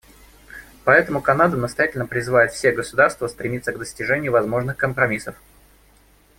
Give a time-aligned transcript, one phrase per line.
[0.83, 5.35] Поэтому Канада настоятельно призывает все государства стремиться к достижению возможных компромиссов.